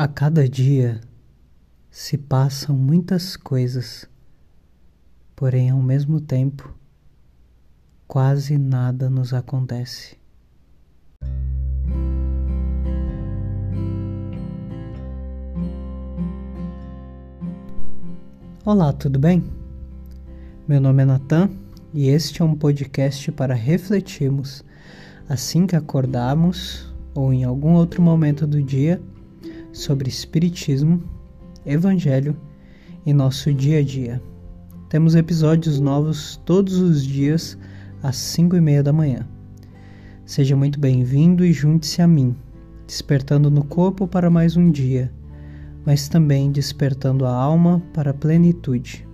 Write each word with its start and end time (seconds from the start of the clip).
A 0.00 0.06
cada 0.06 0.48
dia 0.48 1.00
se 1.90 2.16
passam 2.16 2.76
muitas 2.76 3.36
coisas, 3.36 4.08
porém, 5.34 5.70
ao 5.70 5.82
mesmo 5.82 6.20
tempo, 6.20 6.72
quase 8.06 8.56
nada 8.56 9.10
nos 9.10 9.34
acontece. 9.34 10.16
Olá, 18.64 18.92
tudo 18.92 19.18
bem? 19.18 19.42
Meu 20.68 20.80
nome 20.80 21.02
é 21.02 21.06
Natan 21.06 21.50
e 21.92 22.06
este 22.08 22.40
é 22.40 22.44
um 22.44 22.54
podcast 22.54 23.32
para 23.32 23.52
refletirmos 23.52 24.64
assim 25.28 25.66
que 25.66 25.74
acordarmos 25.74 26.94
ou 27.16 27.32
em 27.32 27.42
algum 27.42 27.72
outro 27.72 28.00
momento 28.00 28.46
do 28.46 28.62
dia 28.62 29.02
sobre 29.72 30.08
Espiritismo, 30.08 31.02
Evangelho 31.64 32.36
e 33.04 33.12
nosso 33.12 33.52
dia 33.52 33.78
a 33.78 33.82
dia. 33.82 34.22
Temos 34.88 35.14
episódios 35.14 35.78
novos 35.78 36.40
todos 36.44 36.78
os 36.78 37.04
dias 37.04 37.58
às 38.02 38.16
5 38.16 38.56
e 38.56 38.60
meia 38.60 38.82
da 38.82 38.92
manhã. 38.92 39.28
Seja 40.24 40.56
muito 40.56 40.78
bem-vindo 40.78 41.44
e 41.44 41.52
junte-se 41.52 42.02
a 42.02 42.06
mim, 42.06 42.34
despertando 42.86 43.50
no 43.50 43.64
corpo 43.64 44.06
para 44.06 44.30
mais 44.30 44.56
um 44.56 44.70
dia, 44.70 45.12
mas 45.84 46.08
também 46.08 46.50
despertando 46.50 47.26
a 47.26 47.34
alma 47.34 47.82
para 47.92 48.10
a 48.10 48.14
plenitude. 48.14 49.06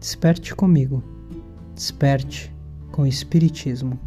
Desperte 0.00 0.54
comigo, 0.54 1.02
desperte 1.74 2.54
com 2.92 3.02
o 3.02 3.06
Espiritismo. 3.06 3.98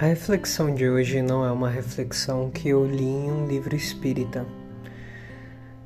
A 0.00 0.06
reflexão 0.06 0.72
de 0.72 0.88
hoje 0.88 1.20
não 1.22 1.44
é 1.44 1.50
uma 1.50 1.68
reflexão 1.68 2.52
que 2.52 2.68
eu 2.68 2.86
li 2.86 3.02
em 3.02 3.32
um 3.32 3.48
livro 3.48 3.74
espírita. 3.74 4.46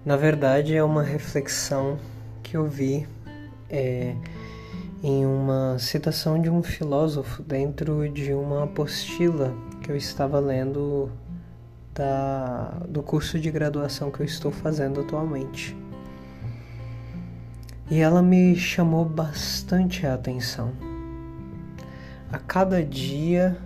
Na 0.04 0.16
verdade, 0.16 0.76
é 0.76 0.84
uma 0.84 1.02
reflexão 1.02 1.98
que 2.42 2.54
eu 2.54 2.68
vi 2.68 3.08
é, 3.70 4.14
em 5.02 5.24
uma 5.24 5.78
citação 5.78 6.38
de 6.38 6.50
um 6.50 6.62
filósofo 6.62 7.42
dentro 7.42 8.06
de 8.06 8.34
uma 8.34 8.64
apostila 8.64 9.54
que 9.80 9.90
eu 9.90 9.96
estava 9.96 10.38
lendo 10.38 11.10
da, 11.94 12.82
do 12.86 13.02
curso 13.02 13.40
de 13.40 13.50
graduação 13.50 14.10
que 14.10 14.20
eu 14.20 14.26
estou 14.26 14.52
fazendo 14.52 15.00
atualmente. 15.00 15.74
E 17.90 17.98
ela 17.98 18.20
me 18.20 18.54
chamou 18.56 19.06
bastante 19.06 20.06
a 20.06 20.12
atenção. 20.12 20.70
A 22.30 22.38
cada 22.38 22.84
dia 22.84 23.56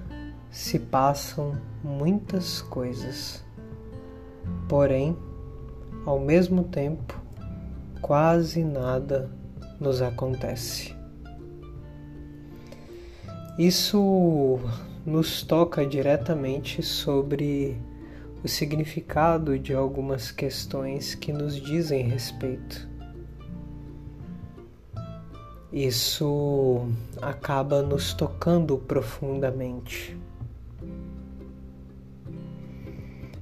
se 0.57 0.79
passam 0.79 1.61
muitas 1.85 2.63
coisas, 2.63 3.45
porém, 4.67 5.15
ao 6.07 6.19
mesmo 6.19 6.65
tempo, 6.65 7.21
quase 8.01 8.65
nada 8.65 9.31
nos 9.79 10.01
acontece. 10.01 10.95
Isso 13.59 14.59
nos 15.05 15.43
toca 15.43 15.85
diretamente 15.85 16.83
sobre 16.83 17.79
o 18.43 18.49
significado 18.49 19.59
de 19.59 19.75
algumas 19.75 20.31
questões 20.31 21.15
que 21.15 21.35
nos 21.35 21.55
dizem 21.55 22.09
respeito. 22.09 22.89
Isso 25.71 26.89
acaba 27.21 27.83
nos 27.83 28.15
tocando 28.15 28.79
profundamente. 28.79 30.17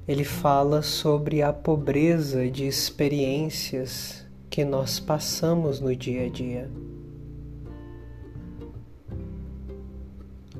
Ele 0.07 0.23
fala 0.23 0.83
sobre 0.83 1.41
a 1.41 1.51
pobreza 1.51 2.47
de 2.49 2.67
experiências 2.67 4.23
que 4.49 4.63
nós 4.63 4.99
passamos 4.99 5.79
no 5.79 5.95
dia 5.95 6.25
a 6.25 6.29
dia. 6.29 6.69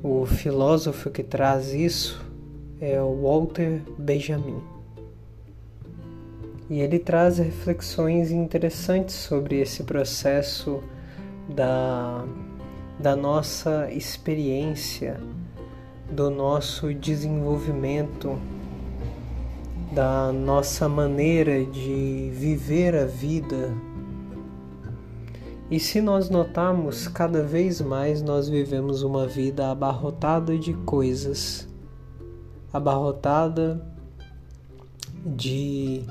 O 0.02 0.26
filósofo 0.26 1.10
que 1.10 1.22
traz 1.22 1.72
isso 1.72 2.20
é 2.80 3.00
o 3.00 3.22
Walter 3.22 3.82
Benjamin. 3.96 4.60
E 6.68 6.80
ele 6.80 6.98
traz 6.98 7.38
reflexões 7.38 8.32
interessantes 8.32 9.14
sobre 9.14 9.60
esse 9.60 9.84
processo 9.84 10.82
da, 11.48 12.24
da 12.98 13.14
nossa 13.14 13.88
experiência, 13.92 15.20
do 16.10 16.30
nosso 16.30 16.92
desenvolvimento 16.92 18.36
da 19.96 20.30
nossa 20.30 20.90
maneira 20.90 21.64
de 21.64 22.30
viver 22.34 22.94
a 22.94 23.06
vida. 23.06 23.74
E 25.70 25.80
se 25.80 26.02
nós 26.02 26.28
notarmos, 26.28 27.08
cada 27.08 27.42
vez 27.42 27.80
mais 27.80 28.20
nós 28.20 28.46
vivemos 28.46 29.02
uma 29.02 29.26
vida 29.26 29.70
abarrotada 29.70 30.58
de 30.58 30.74
coisas, 30.74 31.66
abarrotada 32.70 33.82
de 35.24 36.02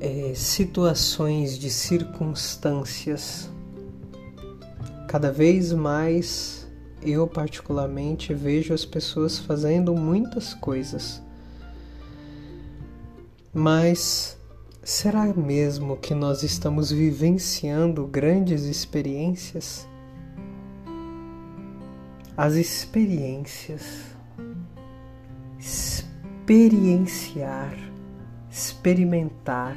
é, 0.00 0.32
situações, 0.34 1.58
de 1.58 1.68
circunstâncias. 1.68 3.50
Cada 5.06 5.30
vez 5.30 5.70
mais 5.70 6.66
eu, 7.02 7.26
particularmente, 7.26 8.32
vejo 8.32 8.72
as 8.72 8.86
pessoas 8.86 9.38
fazendo 9.38 9.94
muitas 9.94 10.54
coisas 10.54 11.22
mas 13.54 14.38
será 14.82 15.26
mesmo 15.34 15.98
que 15.98 16.14
nós 16.14 16.42
estamos 16.42 16.90
vivenciando 16.90 18.06
grandes 18.06 18.62
experiências? 18.62 19.86
As 22.34 22.54
experiências, 22.54 24.06
experienciar, 25.58 27.76
experimentar, 28.50 29.76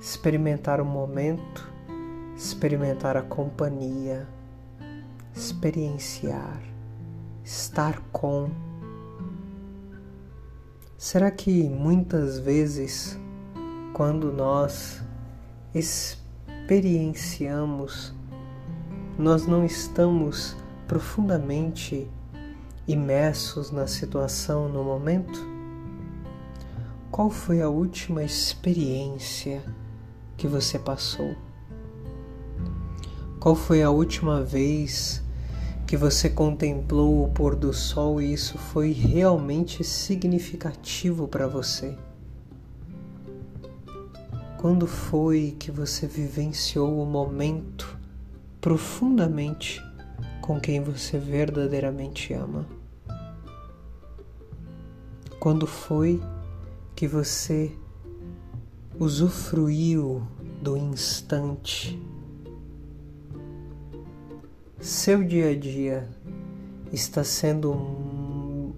experimentar 0.00 0.80
o 0.80 0.86
momento, 0.86 1.70
experimentar 2.34 3.14
a 3.14 3.22
companhia, 3.22 4.26
experienciar, 5.34 6.62
estar 7.44 8.00
com 8.10 8.48
Será 11.02 11.30
que 11.30 11.66
muitas 11.66 12.38
vezes, 12.38 13.18
quando 13.94 14.30
nós 14.30 15.00
experienciamos, 15.74 18.12
nós 19.18 19.46
não 19.46 19.64
estamos 19.64 20.54
profundamente 20.86 22.06
imersos 22.86 23.70
na 23.70 23.86
situação 23.86 24.68
no 24.68 24.84
momento? 24.84 25.40
Qual 27.10 27.30
foi 27.30 27.62
a 27.62 27.70
última 27.70 28.22
experiência 28.22 29.62
que 30.36 30.46
você 30.46 30.78
passou? 30.78 31.34
Qual 33.40 33.54
foi 33.54 33.82
a 33.82 33.88
última 33.88 34.42
vez 34.42 35.22
que 35.90 35.96
você 35.96 36.30
contemplou 36.30 37.24
o 37.24 37.28
pôr 37.32 37.56
do 37.56 37.72
sol 37.72 38.22
e 38.22 38.32
isso 38.32 38.56
foi 38.56 38.92
realmente 38.92 39.82
significativo 39.82 41.26
para 41.26 41.48
você? 41.48 41.98
Quando 44.56 44.86
foi 44.86 45.56
que 45.58 45.68
você 45.68 46.06
vivenciou 46.06 47.02
o 47.02 47.04
momento 47.04 47.98
profundamente 48.60 49.82
com 50.40 50.60
quem 50.60 50.80
você 50.80 51.18
verdadeiramente 51.18 52.32
ama? 52.34 52.64
Quando 55.40 55.66
foi 55.66 56.22
que 56.94 57.08
você 57.08 57.76
usufruiu 58.96 60.22
do 60.62 60.76
instante 60.76 62.00
seu 64.80 65.22
dia 65.22 65.50
a 65.50 65.54
dia 65.54 66.08
está 66.90 67.22
sendo 67.22 68.72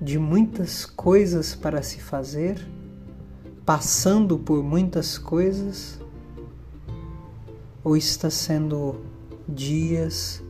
de 0.00 0.16
muitas 0.16 0.86
coisas 0.86 1.56
para 1.56 1.82
se 1.82 2.00
fazer, 2.00 2.64
passando 3.66 4.38
por 4.38 4.62
muitas 4.62 5.18
coisas, 5.18 6.00
ou 7.82 7.96
está 7.96 8.30
sendo 8.30 9.00
dias 9.48 10.40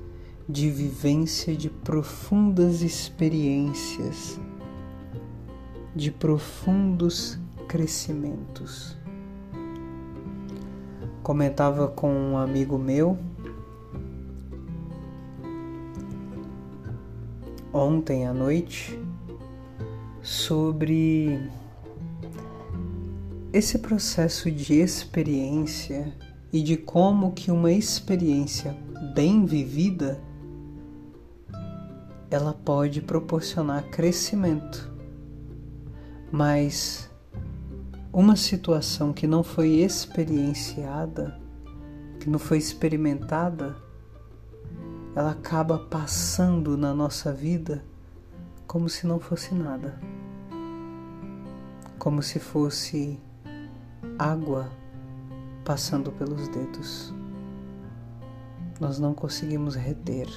de 0.46 0.70
vivência 0.70 1.56
de 1.56 1.70
profundas 1.70 2.82
experiências, 2.82 4.38
de 5.96 6.10
profundos 6.10 7.38
crescimentos? 7.66 8.98
comentava 11.28 11.88
com 11.88 12.10
um 12.10 12.38
amigo 12.38 12.78
meu 12.78 13.18
ontem 17.72 18.26
à 18.26 18.32
noite 18.32 18.98
sobre 20.22 21.40
esse 23.52 23.78
processo 23.78 24.50
de 24.50 24.74
experiência 24.74 26.12
e 26.52 26.62
de 26.62 26.76
como 26.76 27.32
que 27.32 27.50
uma 27.50 27.72
experiência 27.72 28.76
bem 29.14 29.44
vivida 29.44 30.20
ela 32.30 32.52
pode 32.52 33.00
proporcionar 33.00 33.84
crescimento. 33.90 34.92
Mas 36.30 37.10
uma 38.12 38.36
situação 38.36 39.12
que 39.12 39.26
não 39.26 39.42
foi 39.42 39.76
experienciada, 39.76 41.40
que 42.20 42.28
não 42.28 42.38
foi 42.38 42.58
experimentada, 42.58 43.76
ela 45.18 45.32
acaba 45.32 45.76
passando 45.76 46.76
na 46.76 46.94
nossa 46.94 47.32
vida 47.32 47.84
como 48.68 48.88
se 48.88 49.04
não 49.04 49.18
fosse 49.18 49.52
nada. 49.52 49.98
Como 51.98 52.22
se 52.22 52.38
fosse 52.38 53.20
água 54.16 54.70
passando 55.64 56.12
pelos 56.12 56.46
dedos. 56.46 57.12
Nós 58.78 59.00
não 59.00 59.12
conseguimos 59.12 59.74
reter 59.74 60.28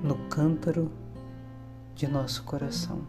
no 0.00 0.14
cântaro 0.28 0.92
de 1.96 2.06
nosso 2.06 2.44
coração. 2.44 3.04